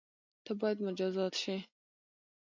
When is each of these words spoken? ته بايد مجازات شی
ته 0.45 0.51
بايد 0.59 0.77
مجازات 0.87 1.33
شی 1.41 1.55